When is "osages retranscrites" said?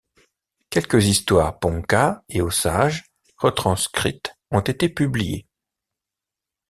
2.41-4.33